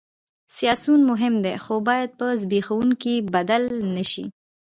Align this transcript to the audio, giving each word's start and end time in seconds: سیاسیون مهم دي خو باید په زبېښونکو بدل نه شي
سیاسیون 0.55 1.01
مهم 1.11 1.33
دي 1.43 1.53
خو 1.63 1.75
باید 1.87 2.09
په 2.19 2.27
زبېښونکو 2.41 3.13
بدل 3.33 3.63
نه 3.95 4.03
شي 4.11 4.25